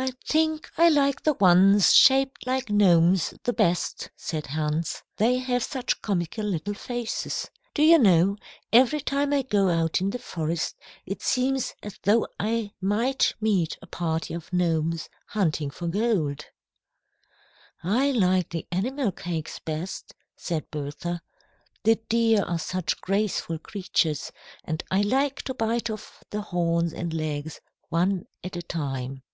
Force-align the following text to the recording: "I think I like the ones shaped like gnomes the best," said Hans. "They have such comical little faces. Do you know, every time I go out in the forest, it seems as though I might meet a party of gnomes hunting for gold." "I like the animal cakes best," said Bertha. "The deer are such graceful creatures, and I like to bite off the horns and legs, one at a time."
"I 0.00 0.12
think 0.28 0.70
I 0.78 0.90
like 0.90 1.24
the 1.24 1.32
ones 1.34 1.92
shaped 1.92 2.46
like 2.46 2.70
gnomes 2.70 3.34
the 3.42 3.52
best," 3.52 4.10
said 4.16 4.46
Hans. 4.46 5.02
"They 5.16 5.38
have 5.38 5.64
such 5.64 6.00
comical 6.02 6.44
little 6.44 6.74
faces. 6.74 7.50
Do 7.74 7.82
you 7.82 7.98
know, 7.98 8.36
every 8.72 9.00
time 9.00 9.32
I 9.32 9.42
go 9.42 9.70
out 9.70 10.00
in 10.00 10.10
the 10.10 10.20
forest, 10.20 10.76
it 11.04 11.20
seems 11.20 11.74
as 11.82 11.98
though 12.04 12.28
I 12.38 12.70
might 12.80 13.34
meet 13.40 13.76
a 13.82 13.88
party 13.88 14.34
of 14.34 14.52
gnomes 14.52 15.08
hunting 15.30 15.68
for 15.68 15.88
gold." 15.88 16.46
"I 17.82 18.12
like 18.12 18.50
the 18.50 18.68
animal 18.70 19.10
cakes 19.10 19.58
best," 19.58 20.14
said 20.36 20.70
Bertha. 20.70 21.22
"The 21.82 21.96
deer 22.08 22.44
are 22.44 22.60
such 22.60 23.00
graceful 23.00 23.58
creatures, 23.58 24.30
and 24.62 24.84
I 24.92 25.02
like 25.02 25.42
to 25.42 25.54
bite 25.54 25.90
off 25.90 26.22
the 26.30 26.42
horns 26.42 26.92
and 26.92 27.12
legs, 27.12 27.60
one 27.88 28.26
at 28.44 28.54
a 28.54 28.62
time." 28.62 29.24